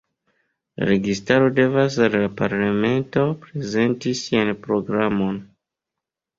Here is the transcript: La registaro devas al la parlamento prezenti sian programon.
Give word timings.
La 0.79 0.87
registaro 0.91 1.51
devas 1.59 1.99
al 2.07 2.17
la 2.23 2.31
parlamento 2.41 3.27
prezenti 3.45 4.17
sian 4.25 4.53
programon. 4.67 5.41